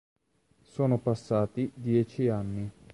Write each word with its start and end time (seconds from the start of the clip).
Sono 0.63 0.97
passati 0.97 1.71
dieci 1.75 2.27
anni. 2.27 2.71